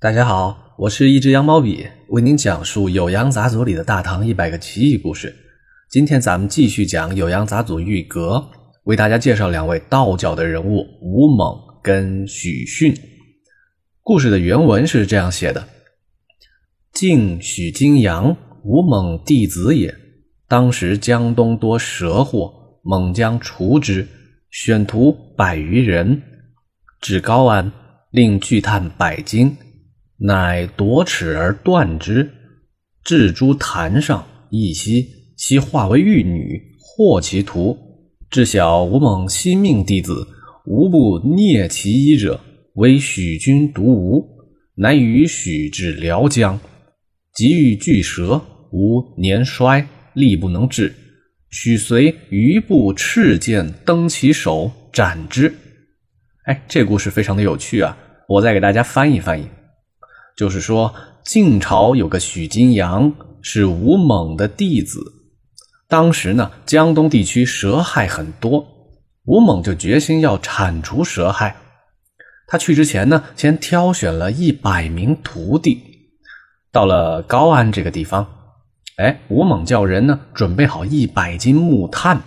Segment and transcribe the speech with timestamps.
[0.00, 5.34] 大家好，我是一支羊毛笔，为您讲述《酉阳杂俎》里的大唐一百个奇异故事。
[5.90, 8.48] 今天咱们继续讲《酉阳杂俎》玉阁，
[8.84, 12.94] 为大家介绍两位道教的人物吴猛跟许逊。
[14.00, 15.66] 故事的原文是这样写的：
[16.92, 19.92] 晋许金阳，吴猛弟子也。
[20.46, 24.06] 当时江东多蛇祸，猛将除之，
[24.48, 26.22] 选徒百余人，
[27.00, 27.72] 至高安，
[28.12, 29.56] 令巨探百斤。
[30.20, 32.30] 乃夺齿而断之，
[33.04, 37.78] 置诸坛上，一息，悉化为玉女，获其徒。
[38.28, 40.26] 至晓吴猛惜命弟子，
[40.66, 42.40] 无不啮其衣者，
[42.74, 44.26] 唯许君独无。
[44.74, 46.60] 乃与许至辽江，
[47.34, 50.92] 即遇巨蛇，吾年衰，力不能治。
[51.50, 55.54] 许随余步赤剑登其首，斩之。
[56.44, 57.96] 哎，这故事非常的有趣啊！
[58.28, 59.46] 我再给大家翻译翻译。
[60.38, 65.00] 就是说，晋朝有个许金阳是吴猛的弟子。
[65.88, 68.64] 当时呢，江东地区蛇害很多，
[69.24, 71.56] 吴猛就决心要铲除蛇害。
[72.46, 75.82] 他去之前呢，先挑选了一百名徒弟，
[76.70, 78.28] 到了高安这个地方，
[78.98, 82.22] 哎，吴猛叫人呢准备好一百斤木炭，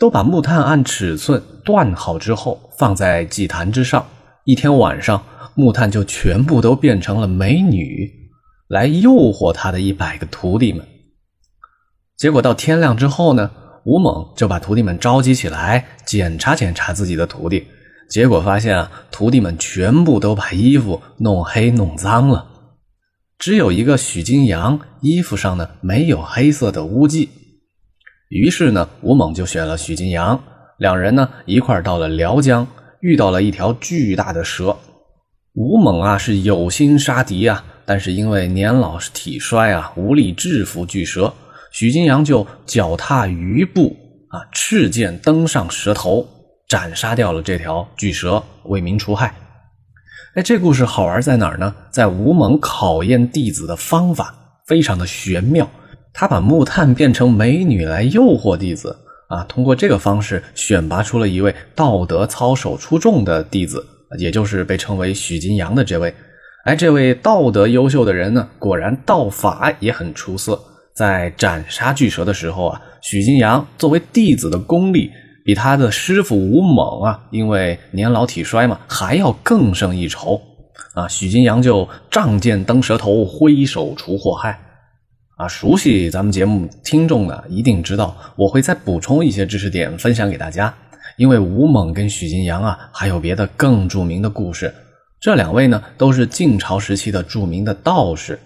[0.00, 4.04] 都把木炭按尺寸断好之后，放在祭坛之上。
[4.44, 5.22] 一天晚上。
[5.54, 8.10] 木炭就全部都变成了美女，
[8.68, 10.84] 来诱惑他的一百个徒弟们。
[12.16, 13.50] 结果到天亮之后呢，
[13.84, 17.66] 吴猛就把徒弟们召集起来检查检查自己的徒弟。
[18.08, 22.46] 结果发现啊，徒弟们全部都把衣服弄黑弄脏了，
[23.38, 27.30] 只有一个许金阳衣服上呢没有黑色的污迹。
[28.28, 30.42] 于是呢，吴猛就选了许金阳，
[30.78, 32.66] 两人呢一块到了辽江，
[33.00, 34.76] 遇到了一条巨大的蛇。
[35.54, 41.32] 吴猛啊是有心杀敌啊，但是因为年老体衰啊，无力制服巨蛇。
[41.70, 43.96] 许金阳就脚踏鱼步
[44.30, 46.26] 啊，赤剑登上蛇头，
[46.68, 49.32] 斩杀掉了这条巨蛇，为民除害。
[50.34, 51.72] 哎，这故事好玩在哪儿呢？
[51.88, 54.34] 在吴猛考验弟子的方法
[54.66, 55.70] 非常的玄妙，
[56.12, 58.98] 他把木炭变成美女来诱惑弟子
[59.28, 63.86] 啊，通过这个方式选拔出了一位道德操守出众的弟子。
[64.18, 66.14] 也就是被称为许金阳的这位，
[66.64, 70.58] 哎，这位道德优秀的人呢，果然道法也很出色。
[70.94, 75.10] 在斩杀巨蛇的时候啊，许金阳作为弟子的功力
[75.44, 80.40] 比他的师傅吴猛啊，因为年老体衰嘛，还要更胜一筹
[80.94, 81.08] 啊。
[81.08, 84.56] 许金阳就仗剑登蛇头，挥手除祸害
[85.36, 85.48] 啊。
[85.48, 90.72] 熟悉咱们节目听众呢，一定知道我会再补充一些知识点分享给大家。
[91.16, 94.72] 因为吴猛跟许金阳啊，还有别的更著名的故事。
[95.20, 98.38] 这两位呢，都是晋朝时期的著名的道士。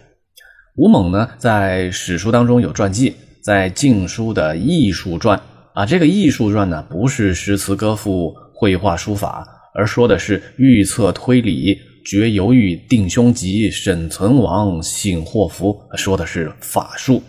[0.76, 5.40] 吴猛呢，在史书当中有传记，在《晋书》的艺术传
[5.74, 17.22] 啊，这个艺术传呢，不是诗词歌赋、绘画书法，而说的是预测推理、决犹豫、定凶吉、审存亡、醒祸福，说的是法术。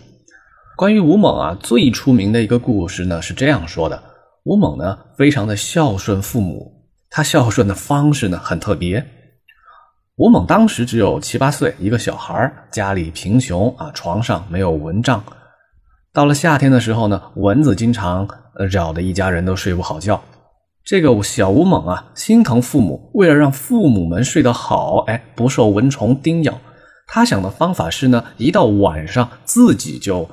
[0.78, 4.04] 关于吴猛啊，最出名的一个故事呢，是这样说的。
[4.46, 6.72] 吴猛呢，非常的孝顺父母，
[7.10, 9.06] 他孝顺的方式呢很特别。
[10.16, 15.24] 吴猛当时只有七八岁，一个小孩家里贫穷啊，床上没有蚊帐。
[16.12, 18.28] 到了夏天的时候呢，蚊子经常
[18.70, 20.22] 扰得一家人都睡不好觉。
[20.84, 26.60] 这个小吴猛啊，心疼父母，为了让父母们睡得好，哎，不受蚊虫叮咬，
[27.06, 30.28] 他想的方法是呢，一到晚上自己就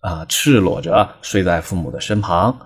[0.00, 2.56] 啊赤裸着睡在父母的身旁。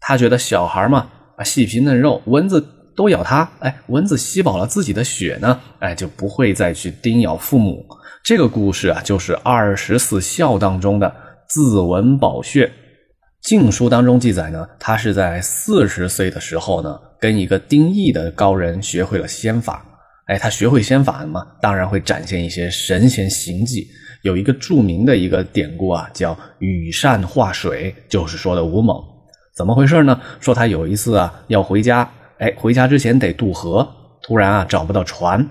[0.00, 2.64] 他觉得小孩嘛，啊，细皮嫩肉，蚊子
[2.96, 7.86] 都咬他，哎，蚊子吸饱了自己的血呢，哎，就不会再去叮咬父母。
[8.24, 11.14] 这个故事啊，就是二十四孝当中的
[11.48, 12.66] 自蚊保穴。
[13.40, 19.84] 《晋书》当中记载呢，他是在四十岁的时候呢，跟一个丁义的高人学会了仙法。
[20.26, 23.86] 哎，他学会仙法了嘛，当然会展现一些神仙行迹。
[24.22, 29.00] 有一个著名的一个典故啊，叫羽扇化水，就是说的吴猛。
[29.58, 30.20] 怎么回事呢？
[30.38, 32.08] 说他有一次啊要回家，
[32.38, 33.88] 哎，回家之前得渡河，
[34.22, 35.44] 突然啊找不到船，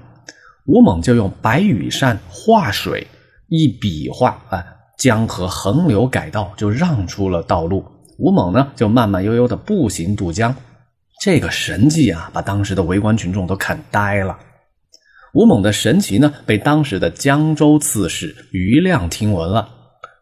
[0.65, 3.06] 吴猛就用白羽扇画水，
[3.50, 4.65] 一笔画，哎，
[4.98, 7.86] 江河横流改道，就让出了道路。
[8.18, 10.56] 吴猛呢就慢慢悠悠的步行渡江，
[11.21, 14.39] 这个神迹啊把当时的围观群众都看呆了。
[15.33, 19.68] 吴猛的神奇呢被当时的江州刺史于亮听闻了，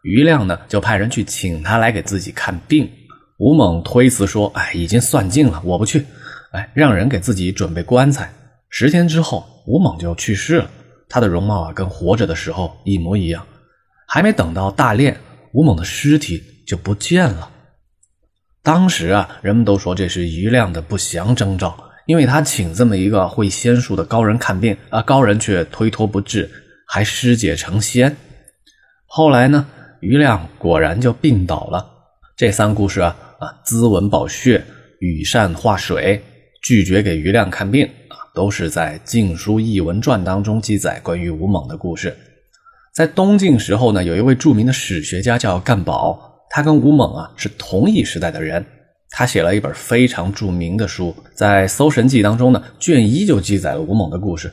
[0.02, 2.90] 于亮呢就派人去请他来给自己看病。
[3.38, 6.06] 吴猛推辞说：“哎，已经算尽了，我不去。”
[6.52, 8.32] 哎，让人给自己准备棺材。
[8.70, 10.70] 十天之后，吴猛就去世了。
[11.08, 13.46] 他的容貌啊跟活着的时候一模一样。
[14.06, 15.16] 还没等到大殓，
[15.52, 17.50] 吴猛的尸体就不见了。
[18.62, 26.50] 当时啊，人们都说这是余亮的不祥征兆，因为他请这么一个会仙术的高人看病啊，高人却推脱不治，
[26.86, 28.16] 还尸解成仙。
[29.04, 29.66] 后来呢，
[30.00, 31.86] 余亮果然就病倒了。
[32.36, 34.64] 这三故事啊啊，滋文保血，
[34.98, 36.22] 羽扇化水，
[36.62, 42.16] 拒绝给余亮看病啊，都是在《晋书艺文传》当中记载关于吴猛的故事。
[42.94, 48.64] 在东晋时候呢，有一位著名的史学家叫干宝，他跟吴猛啊是同一时代的人。
[49.10, 54.52] 他写了一本非常著名的书，在《搜神记》当中呢，卷一就记载了吴猛的故事。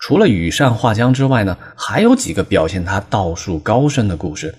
[0.00, 4.54] 除了羽扇画江之外呢，还有几个表现他道术高深的故事。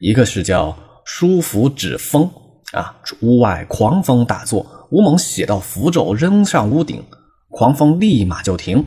[0.00, 2.30] 一个是叫书符指风
[2.72, 7.02] 啊，屋外狂风大作，吴猛写到符咒扔上屋顶，
[7.48, 8.84] 狂风立马就停。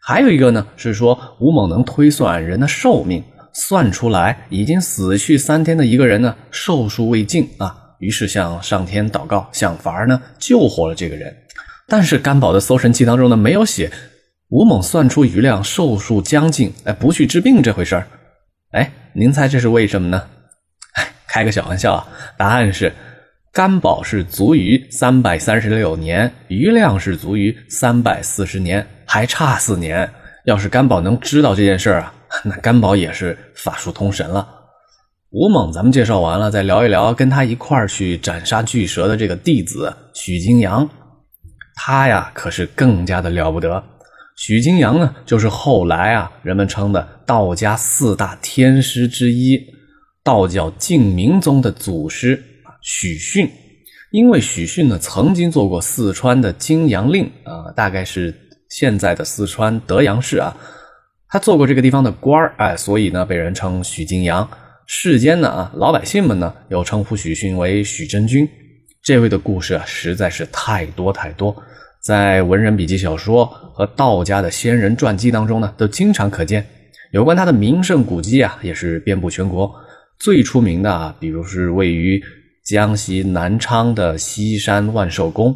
[0.00, 3.22] 还有一个呢，是说吴猛能推算人的寿命，
[3.52, 11.36] 算出来已经死去三天的一个人呢，寿数未尽啊，于是向上天祷告，想法呢救活了这个人。
[11.88, 13.92] 但是甘宝的《搜神记》当中呢，没有写
[14.48, 18.06] 吴猛算出余亮寿数将近，哎，不去治病这回事儿。
[18.70, 20.22] 哎，您猜这是为什么呢？
[21.32, 22.06] 开个小玩笑啊，
[22.36, 22.92] 答案是。
[23.54, 30.10] 甘宝是卒于三百三十六年，余亮是卒于三百四十年，还差四年。
[30.46, 32.14] 要是甘宝能知道这件事啊，
[32.44, 34.48] 那甘宝也是法术通神了。
[35.30, 40.88] 吴猛，咱们介绍完了，再聊一聊跟他一块儿去斩杀巨蛇的这个弟子许金阳。
[41.74, 43.84] 他呀，可是更加的了不得。
[44.38, 49.60] 许金阳呢，就是后来啊人们称的道家四大天师之一，
[50.24, 52.42] 道教净明宗的祖师。
[52.84, 53.48] 许逊，
[54.10, 58.34] 因为许逊呢曾经做过四川的金阳令啊，大概是
[58.68, 60.56] 现在的四川德阳市啊，
[61.28, 64.48] 他做过这个地方的官儿，哎，所以呢被人称许金阳。
[64.84, 68.48] 世间呢啊，老百姓们呢又称呼许逊为许真君。
[69.00, 71.54] 这位的故事啊实在是太多太多，
[72.02, 76.66] 在文人笔记小说和道家的仙人传记当中呢都经常可见。
[77.12, 79.72] 有关他的名胜古迹啊也是遍布全国，
[80.22, 82.22] 最出名的啊，比如是位于。
[82.64, 85.52] 江西南昌的西山万寿宫，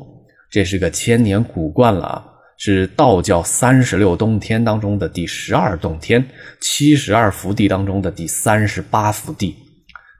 [0.50, 2.20] 这是个千年古观了，
[2.58, 6.28] 是道教三十六洞天当中的第十二洞天，
[6.60, 9.54] 七十二福地当中的第三十八福地。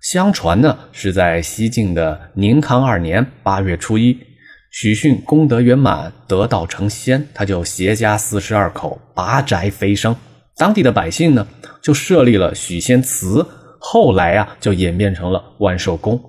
[0.01, 4.17] 相传呢，是在西晋的宁康二年八月初一，
[4.71, 10.15] 许逊功德圆满，得道成仙，他就携家四十二口拔宅飞升，
[10.57, 11.45] 当地的百姓呢，
[11.83, 13.45] 就设立了许仙祠，
[13.79, 16.21] 后来啊，就演变成了万寿宫。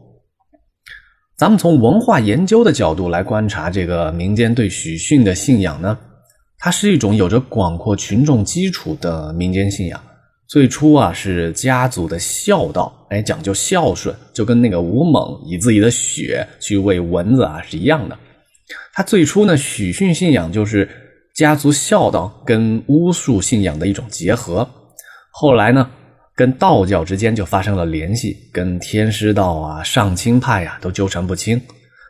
[1.38, 5.98] 咱们从文化研究的角度来观察这个民间对许逊的信仰呢，
[6.58, 10.02] 它是一种有着广阔群众基础的民间信仰。
[10.48, 18.18] 最初啊是家族的孝道，哎，讲究孝顺，就跟那个吴猛以自己的血去喂蚊子啊是一样的。
[18.94, 20.90] 他最初呢，许逊信仰就是
[21.36, 24.68] 家族孝道跟巫术信仰的一种结合。
[25.32, 25.88] 后来呢。
[26.38, 31.60] 跟道教之间就发生了联系，跟天师道啊、上清派呀都纠缠不清。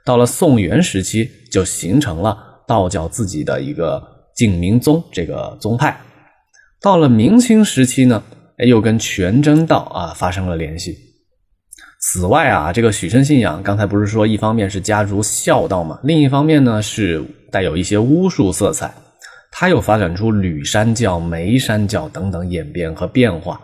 [0.03, 2.37] 到了宋元时期，就形成了
[2.67, 4.03] 道教自己的一个
[4.35, 5.97] 净明宗这个宗派。
[6.81, 8.21] 到了明清时期呢，
[8.57, 10.97] 又跟全真道啊发生了联系。
[12.01, 18.93] 此外啊，这个许身信仰，刚才不是说一方面是家族孝道嘛，另一方面呢是带有一些巫术色彩，
[19.51, 23.61] 它又发展出吕山教、梅山教等等演变和变化。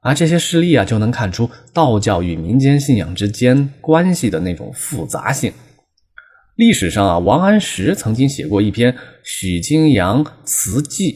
[0.00, 5.52] 而这些事例啊，就能看出道教与民间信仰之间关系的那种复杂性。
[6.56, 8.92] 历史上啊，王安石曾经写过一篇
[9.24, 11.12] 《许金阳词记》，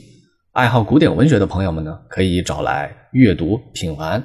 [0.53, 4.23] 爱好古典文学的朋友们呢，可以找来阅读品玩。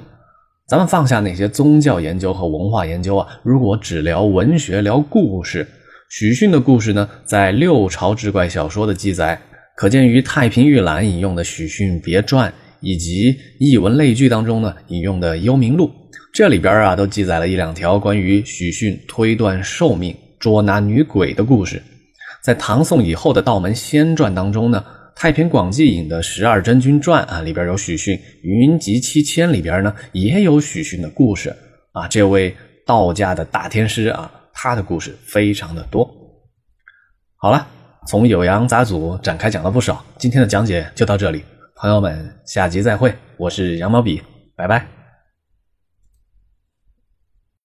[0.68, 5.66] 咱们放下那些宗教研究和文化研究啊，如果只聊文学、聊故事，
[6.10, 9.40] 许逊的故事呢，在六朝志怪小说的记载，
[9.76, 12.50] 可见于《太平御览》引用的《许逊别传》。
[12.80, 15.86] 以及译文类聚当中呢引用的《幽冥录》，
[16.32, 21.82] 这里边啊都记载了一两条关于许逊推断寿命、捉拿女鬼的故事。
[22.42, 24.84] 在唐宋以后的道门仙传当中呢，
[25.20, 31.54] 《太平广记》引的《十二真君传》啊里边有许逊，《云集七千》里边呢也有许逊的故事
[31.92, 32.06] 啊。
[32.08, 32.54] 这位
[32.86, 36.08] 道家的大天师啊，他的故事非常的多。
[37.36, 37.66] 好了，
[38.06, 41.42] 从酉阳杂祖展开讲了不少，今天的讲解就到这里。
[41.80, 43.14] 朋友们，下集再会！
[43.36, 44.20] 我是羊毛笔，
[44.56, 44.97] 拜拜。